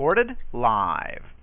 [0.00, 1.39] Recorded live.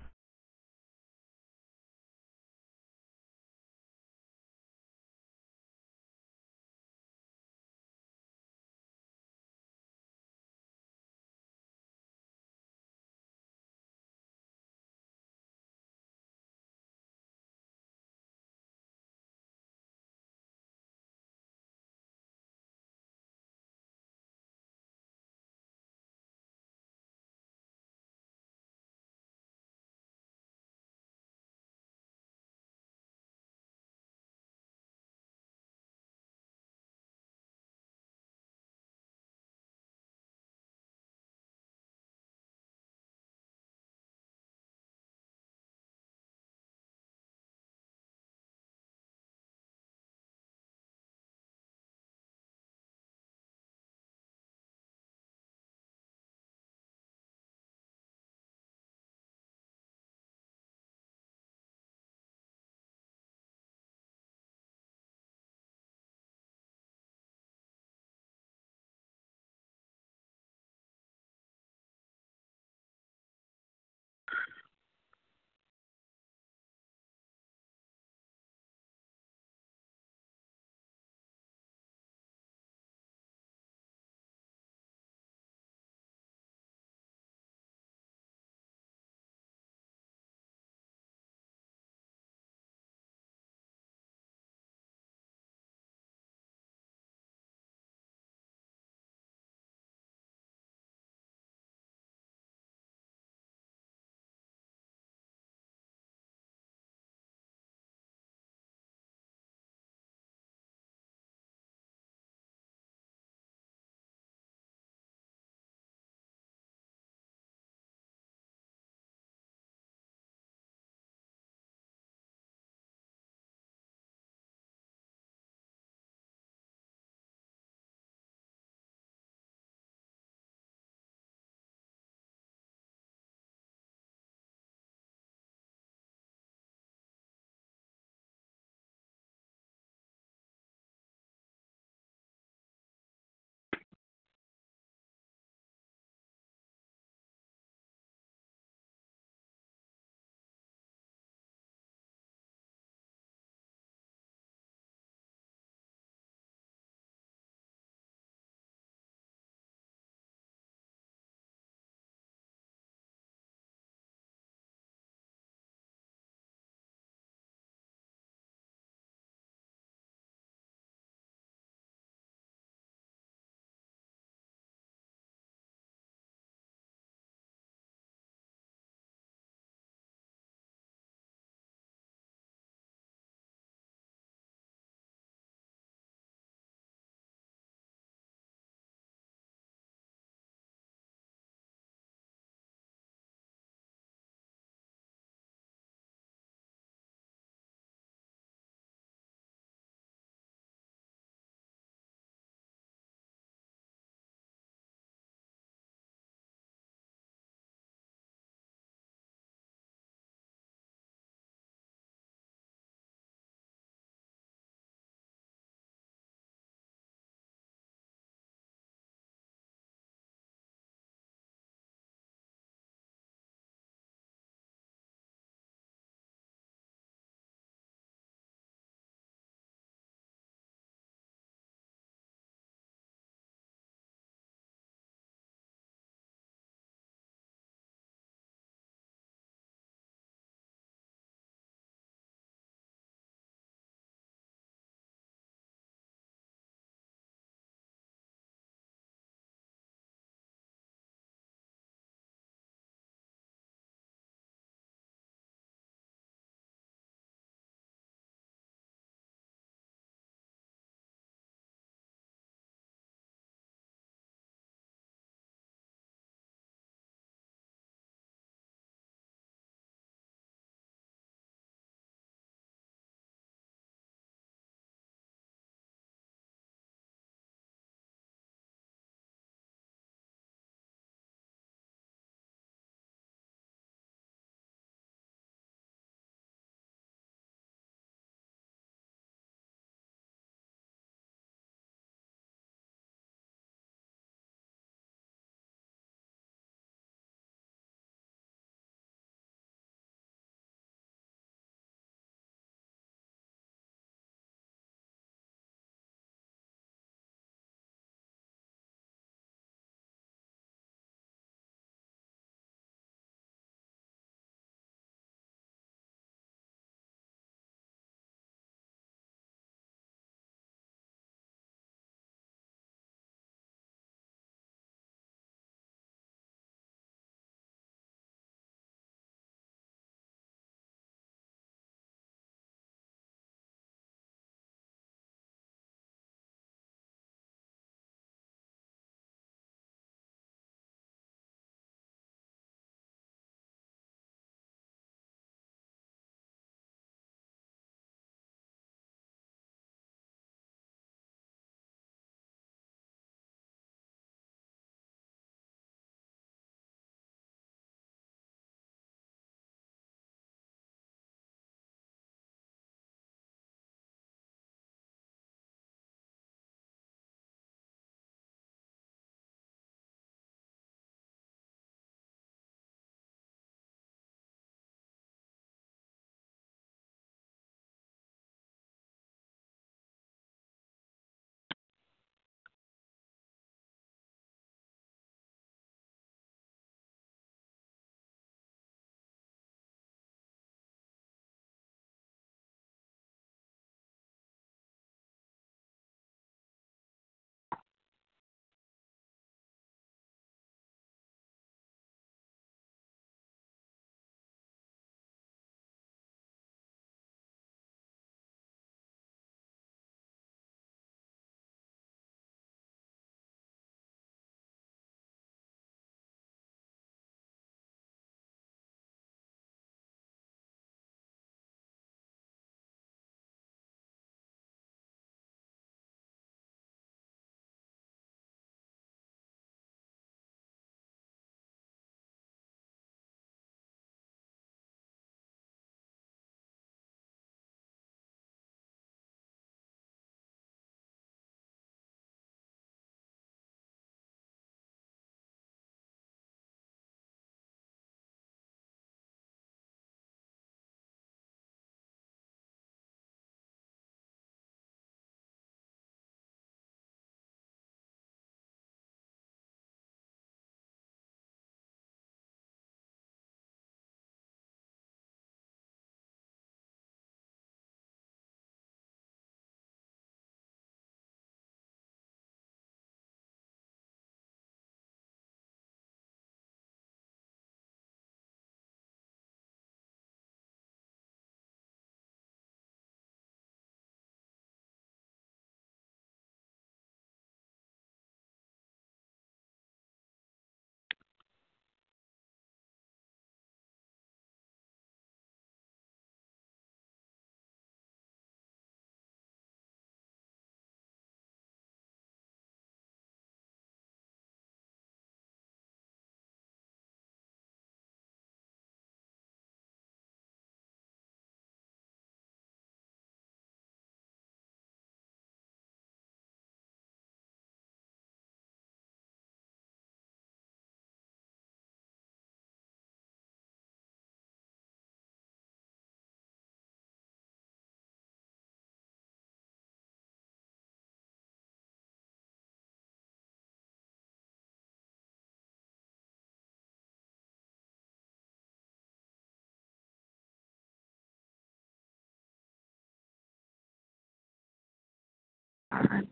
[546.06, 546.28] Fine.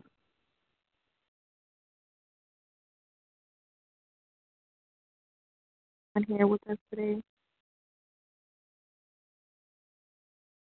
[6.15, 7.21] And here with us today?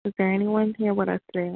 [0.06, 1.56] Is there anyone here with us today?